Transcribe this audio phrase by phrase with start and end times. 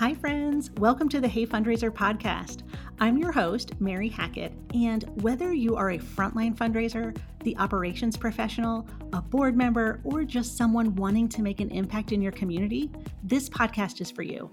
[0.00, 0.70] Hi, friends.
[0.78, 2.62] Welcome to the Hey Fundraiser podcast.
[3.00, 8.88] I'm your host, Mary Hackett, and whether you are a frontline fundraiser, the operations professional,
[9.12, 12.90] a board member, or just someone wanting to make an impact in your community,
[13.24, 14.50] this podcast is for you.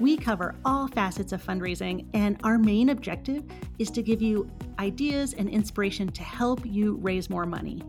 [0.00, 3.44] We cover all facets of fundraising, and our main objective
[3.78, 7.82] is to give you ideas and inspiration to help you raise more money.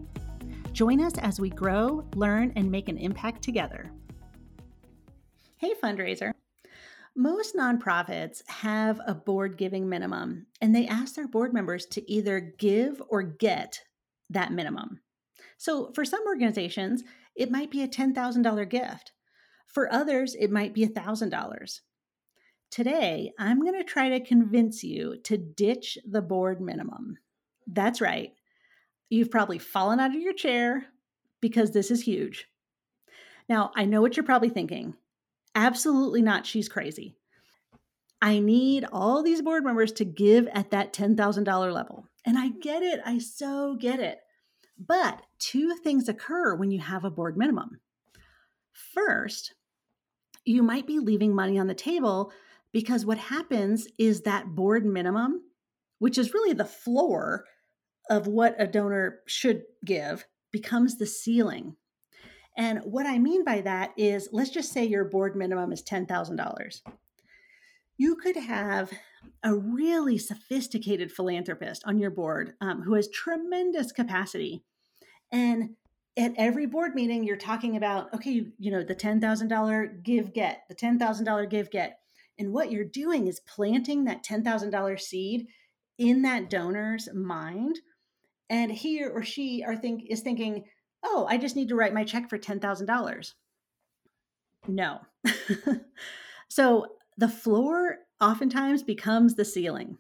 [0.74, 3.90] Join us as we grow, learn, and make an impact together.
[5.58, 6.34] Hey, fundraiser.
[7.20, 12.40] Most nonprofits have a board giving minimum, and they ask their board members to either
[12.40, 13.82] give or get
[14.30, 15.00] that minimum.
[15.58, 17.04] So, for some organizations,
[17.36, 19.14] it might be a $10,000 gift.
[19.66, 21.80] For others, it might be $1,000.
[22.70, 27.18] Today, I'm going to try to convince you to ditch the board minimum.
[27.66, 28.34] That's right.
[29.10, 30.86] You've probably fallen out of your chair
[31.42, 32.46] because this is huge.
[33.50, 34.94] Now, I know what you're probably thinking.
[35.58, 36.46] Absolutely not.
[36.46, 37.16] She's crazy.
[38.22, 42.08] I need all these board members to give at that $10,000 level.
[42.28, 43.00] And I get it.
[43.04, 44.20] I so get it.
[44.78, 47.80] But two things occur when you have a board minimum.
[48.72, 49.56] First,
[50.46, 52.32] you might be leaving money on the table
[52.72, 55.42] because what happens is that board minimum,
[55.98, 57.46] which is really the floor
[58.12, 61.76] of what a donor should give, becomes the ceiling.
[62.58, 66.82] And what I mean by that is let's just say your board minimum is $10,000.
[67.98, 68.92] You could have
[69.44, 74.64] a really sophisticated philanthropist on your board um, who has tremendous capacity.
[75.32, 75.76] And
[76.18, 80.64] at every board meeting, you're talking about, okay, you, you know, the $10,000 give get,
[80.68, 82.00] the $10,000 give get.
[82.40, 85.48] And what you're doing is planting that $10,000 seed
[85.98, 87.80] in that donor's mind.
[88.50, 90.66] And he or she are think is thinking,
[91.08, 93.34] oh, I just need to write my check for $10,000.
[94.68, 95.00] No.
[96.50, 99.98] so the floor oftentimes becomes the ceiling.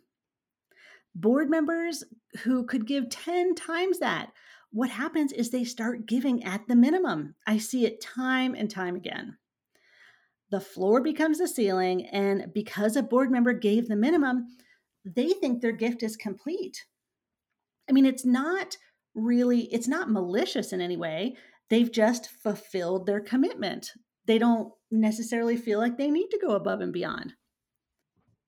[1.15, 2.03] Board members
[2.43, 4.31] who could give 10 times that,
[4.71, 7.35] what happens is they start giving at the minimum.
[7.47, 9.37] I see it time and time again.
[10.49, 14.47] The floor becomes the ceiling, and because a board member gave the minimum,
[15.05, 16.85] they think their gift is complete.
[17.89, 18.77] I mean, it's not
[19.17, 21.35] really it's not malicious in any way
[21.69, 23.91] they've just fulfilled their commitment.
[24.25, 27.33] They don't necessarily feel like they need to go above and beyond.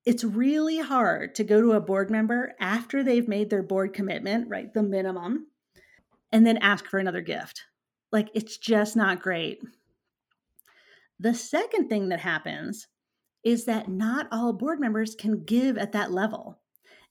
[0.05, 4.47] It's really hard to go to a board member after they've made their board commitment
[4.47, 5.47] right the minimum
[6.31, 7.63] and then ask for another gift.
[8.11, 9.61] Like it's just not great.
[11.19, 12.87] The second thing that happens
[13.43, 16.59] is that not all board members can give at that level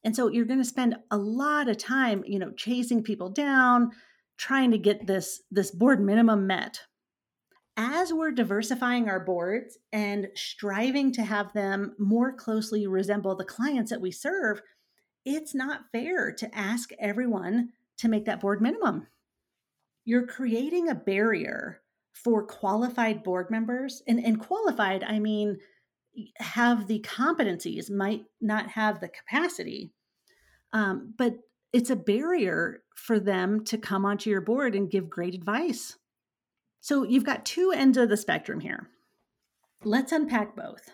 [0.05, 3.91] and so you're going to spend a lot of time, you know, chasing people down,
[4.37, 6.81] trying to get this this board minimum met.
[7.77, 13.91] As we're diversifying our boards and striving to have them more closely resemble the clients
[13.91, 14.61] that we serve,
[15.25, 19.07] it's not fair to ask everyone to make that board minimum.
[20.05, 21.83] You're creating a barrier
[22.25, 24.03] for qualified board members.
[24.07, 25.59] And, and qualified, I mean,
[26.39, 29.93] have the competencies, might not have the capacity,
[30.73, 31.35] um, but
[31.73, 35.97] it's a barrier for them to come onto your board and give great advice.
[36.81, 38.89] So you've got two ends of the spectrum here.
[39.85, 40.91] Let's unpack both.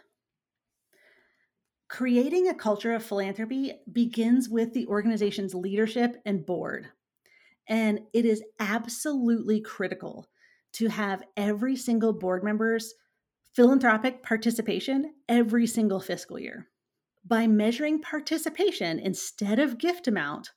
[1.89, 6.89] Creating a culture of philanthropy begins with the organization's leadership and board.
[7.69, 10.29] And it is absolutely critical
[10.75, 12.95] to have every single board member's
[13.55, 16.69] philanthropic participation every single fiscal year.
[17.25, 20.51] By measuring participation instead of gift amount,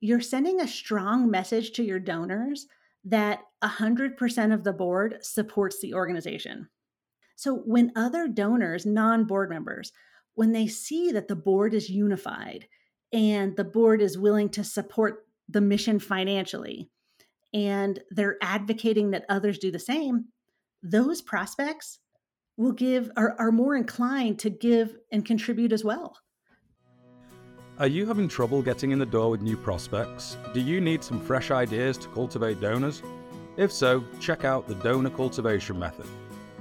[0.00, 2.66] you're sending a strong message to your donors
[3.04, 6.68] that 100% of the board supports the organization.
[7.36, 9.92] So when other donors, non board members,
[10.34, 12.66] when they see that the board is unified
[13.12, 16.90] and the board is willing to support the mission financially
[17.52, 20.26] and they're advocating that others do the same,
[20.82, 21.98] those prospects
[22.56, 26.16] will give are, are more inclined to give and contribute as well.
[27.78, 30.36] Are you having trouble getting in the door with new prospects?
[30.52, 33.02] Do you need some fresh ideas to cultivate donors?
[33.56, 36.06] If so, check out the Donor Cultivation Method.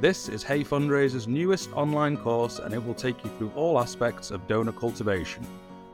[0.01, 4.31] This is Hey Fundraiser's newest online course and it will take you through all aspects
[4.31, 5.45] of donor cultivation,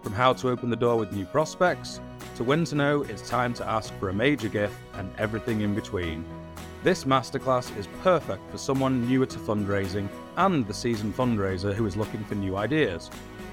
[0.01, 1.99] from how to open the door with new prospects,
[2.37, 5.75] to when to know it's time to ask for a major gift, and everything in
[5.75, 6.23] between.
[6.81, 11.97] This masterclass is perfect for someone newer to fundraising and the seasoned fundraiser who is
[11.97, 13.09] looking for new ideas.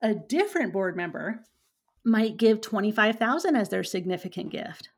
[0.00, 1.40] A different board member
[2.04, 4.90] might give 25,000 as their significant gift.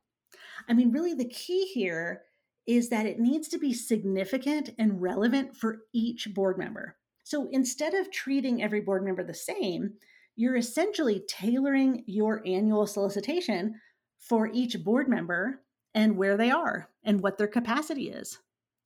[0.69, 2.25] I mean, really the key here
[2.67, 6.97] is that it needs to be significant and relevant for each board member.
[7.25, 9.95] So instead of treating every board member the same,
[10.37, 13.81] you're essentially tailoring your annual solicitation
[14.19, 15.63] for each board member
[15.95, 18.39] and where they are and what their capacity is.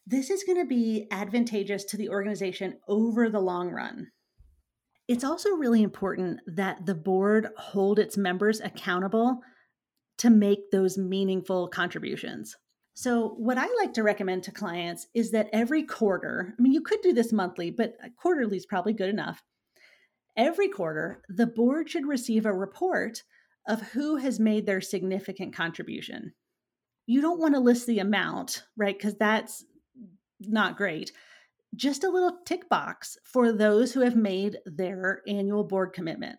[0.06, 4.12] This is going to be advantageous to the organization over the long run.
[5.08, 9.41] It's also really important that the board hold its members accountable
[10.19, 12.56] to make those meaningful contributions.
[12.94, 16.81] So, what I like to recommend to clients is that every quarter, I mean, you
[16.81, 19.43] could do this monthly, but quarterly is probably good enough.
[20.37, 23.23] Every quarter, the board should receive a report
[23.69, 26.32] of who has made their significant contribution.
[27.06, 28.97] You don't want to list the amount, right?
[28.97, 29.64] Because that's
[30.41, 31.12] not great.
[31.75, 36.38] Just a little tick box for those who have made their annual board commitment.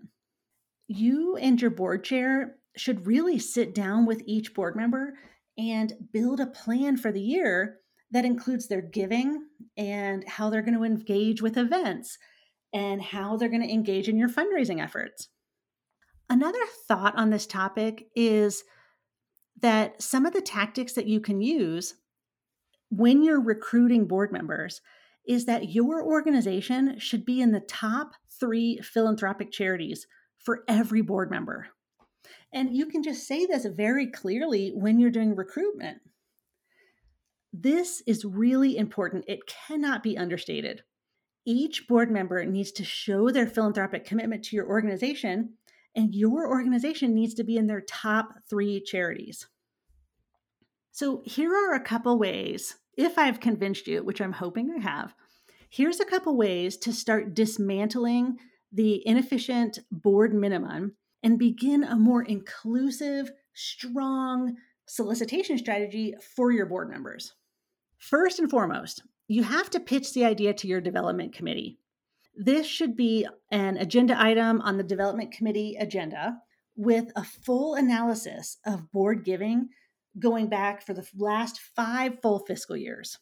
[0.87, 5.13] You and your board chair should really sit down with each board member
[5.57, 7.77] and build a plan for the year
[8.11, 9.43] that includes their giving
[9.75, 12.17] and how they're going to engage with events
[12.73, 15.29] and how they're going to engage in your fundraising efforts.
[16.29, 18.63] Another thought on this topic is
[19.61, 21.95] that some of the tactics that you can use
[22.89, 24.81] when you're recruiting board members
[25.27, 30.07] is that your organization should be in the top three philanthropic charities
[30.37, 31.67] for every board member.
[32.53, 35.99] And you can just say this very clearly when you're doing recruitment.
[37.51, 39.25] This is really important.
[39.27, 40.83] It cannot be understated.
[41.45, 45.53] Each board member needs to show their philanthropic commitment to your organization,
[45.95, 49.47] and your organization needs to be in their top three charities.
[50.97, 55.13] So, here are a couple ways, if I've convinced you, which I'm hoping I have,
[55.69, 58.37] here's a couple ways to start dismantling
[58.71, 64.55] the inefficient board minimum and begin a more inclusive, strong
[64.87, 67.35] solicitation strategy for your board members.
[67.99, 71.77] First and foremost, you have to pitch the idea to your development committee.
[72.35, 76.39] This should be an agenda item on the development committee agenda
[76.75, 79.69] with a full analysis of board giving
[80.19, 83.17] going back for the last five full fiscal years.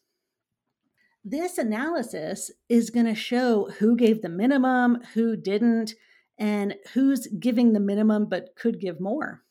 [1.23, 5.93] This analysis is going to show who gave the minimum, who didn't,
[6.37, 9.41] and who's giving the minimum but could give more.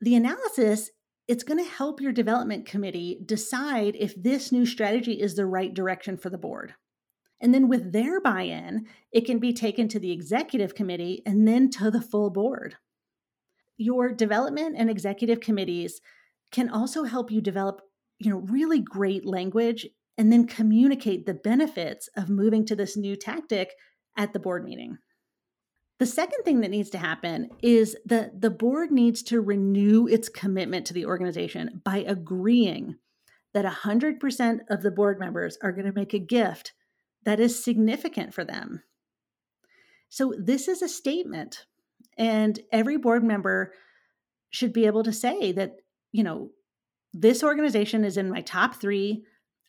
[0.00, 0.90] The analysis
[1.28, 5.74] it's going to help your development committee decide if this new strategy is the right
[5.74, 6.74] direction for the board.
[7.40, 11.46] And then with their buy in, it can be taken to the executive committee and
[11.46, 12.76] then to the full board.
[13.76, 16.00] Your development and executive committees
[16.50, 17.80] can also help you develop
[18.18, 19.86] you know really great language
[20.16, 23.70] and then communicate the benefits of moving to this new tactic
[24.16, 24.98] at the board meeting.
[25.98, 30.28] The second thing that needs to happen is that the board needs to renew its
[30.28, 32.96] commitment to the organization by agreeing
[33.52, 36.72] that 100% of the board members are going to make a gift
[37.24, 38.82] that is significant for them.
[40.08, 41.66] So, this is a statement,
[42.16, 43.74] and every board member
[44.50, 45.76] should be able to say that,
[46.12, 46.50] you know,
[47.12, 49.24] this organization is in my top three.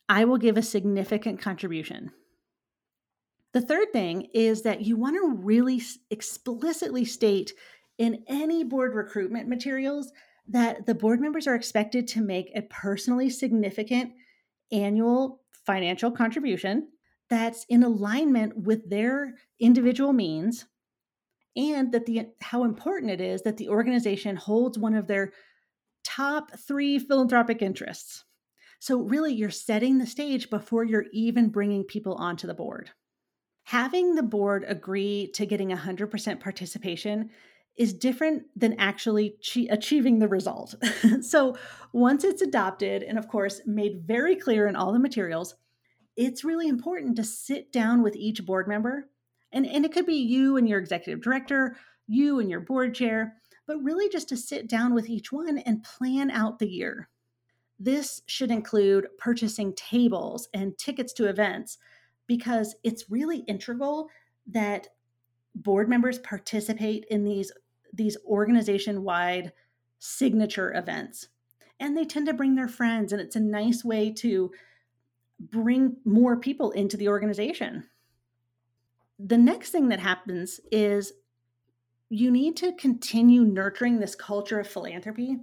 [0.08, 2.10] I will give a significant contribution.
[3.52, 7.52] The third thing is that you want to really explicitly state
[7.98, 10.12] in any board recruitment materials
[10.48, 14.12] that the board members are expected to make a personally significant
[14.72, 16.88] annual financial contribution
[17.28, 20.66] that's in alignment with their individual means
[21.56, 25.32] and that the how important it is that the organization holds one of their
[26.16, 28.24] top 3 philanthropic interests.
[28.78, 32.90] So really you're setting the stage before you're even bringing people onto the board
[33.70, 37.30] having the board agree to getting 100% participation
[37.76, 39.36] is different than actually
[39.70, 40.74] achieving the result.
[41.20, 41.56] so,
[41.92, 45.54] once it's adopted and, of course, made very clear in all the materials,
[46.16, 49.08] it's really important to sit down with each board member.
[49.52, 51.76] And, and it could be you and your executive director,
[52.08, 53.36] you and your board chair,
[53.70, 57.08] but really just to sit down with each one and plan out the year.
[57.78, 61.78] This should include purchasing tables and tickets to events
[62.26, 64.08] because it's really integral
[64.48, 64.88] that
[65.54, 67.52] board members participate in these
[67.92, 69.52] these organization-wide
[70.00, 71.28] signature events.
[71.78, 74.50] And they tend to bring their friends and it's a nice way to
[75.38, 77.84] bring more people into the organization.
[79.20, 81.12] The next thing that happens is
[82.10, 85.38] you need to continue nurturing this culture of philanthropy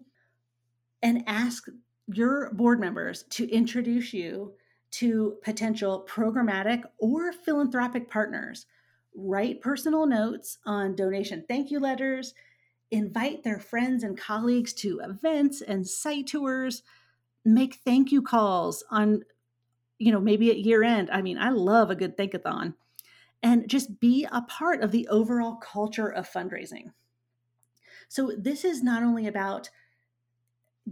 [1.01, 1.67] and ask
[2.07, 4.53] your board members to introduce you
[4.91, 8.65] to potential programmatic or philanthropic partners.
[9.15, 12.33] Write personal notes on donation thank you letters,
[12.91, 16.83] invite their friends and colleagues to events and site tours,
[17.45, 19.23] make thank you calls on,
[19.99, 21.09] you know, maybe at year end.
[21.11, 22.73] I mean, I love a good thankathon.
[23.43, 26.91] And just be a part of the overall culture of fundraising.
[28.09, 29.69] So, this is not only about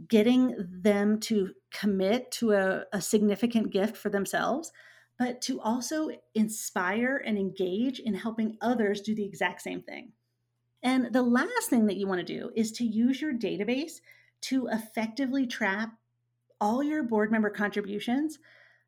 [0.08, 4.72] getting them to commit to a, a significant gift for themselves,
[5.18, 10.12] but to also inspire and engage in helping others do the exact same thing.
[10.84, 14.02] And the last thing that you want to do is to use your database
[14.42, 15.94] to effectively trap
[16.60, 18.40] all your board member contributions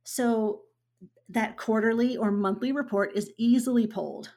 [0.03, 0.61] so
[1.29, 4.33] that quarterly or monthly report is easily pulled.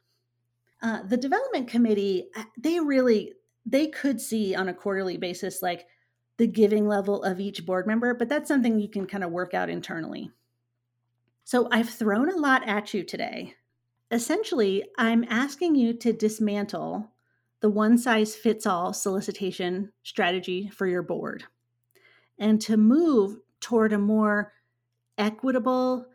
[0.82, 3.34] Uh, the development committee, uh, they really
[3.66, 5.86] they could see on a quarterly basis like
[6.38, 9.52] the giving level of each board member, but that's something you can kind of work
[9.52, 10.30] out internally.
[11.44, 13.54] So I've thrown a lot at you today.
[14.10, 17.10] Essentially, I'm asking you to dismantle
[17.60, 21.44] the one size fits all solicitation strategy for your board
[22.38, 24.52] and to move toward a more
[25.18, 26.06] equitable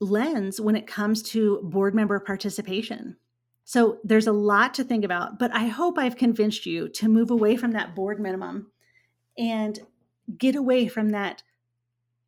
[0.00, 3.16] lens when it comes to board member participation.
[3.64, 7.30] So there's a lot to think about, but I hope I've convinced you to move
[7.30, 8.70] away from that board minimum
[9.36, 9.78] and
[10.38, 11.42] get away from that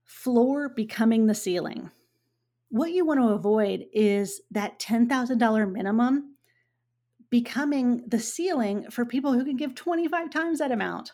[0.05, 1.91] floor becoming the ceiling.
[2.71, 6.35] What you want to avoid is that $10,000 minimum
[7.31, 11.13] becoming the ceiling for people who can give 25 times that amount.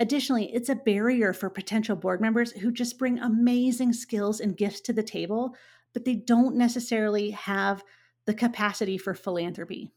[0.00, 4.80] Additionally, it's a barrier for potential board members who just bring amazing skills and gifts
[4.82, 5.56] to the table,
[5.92, 7.82] but they don't necessarily have
[8.26, 9.90] the capacity for philanthropy.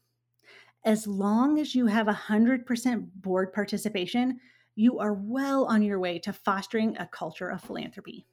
[0.84, 4.40] As long as you have 100% board participation,
[4.74, 8.26] you are well on your way to fostering a culture of philanthropy.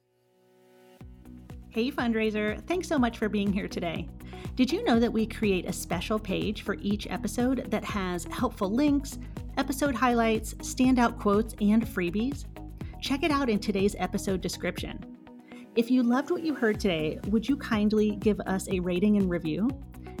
[1.68, 4.08] Hey, fundraiser, thanks so much for being here today.
[4.56, 8.68] Did you know that we create a special page for each episode that has helpful
[8.68, 9.20] links,
[9.60, 12.46] episode highlights, standout quotes, and freebies?
[13.02, 15.04] Check it out in today's episode description.
[15.76, 19.28] If you loved what you heard today, would you kindly give us a rating and
[19.28, 19.68] review?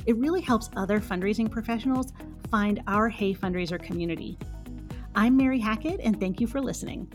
[0.04, 2.12] It really helps other fundraising professionals
[2.50, 4.38] find our Hey Fundraiser community.
[5.14, 7.10] I'm Mary Hackett, and thank you for listening.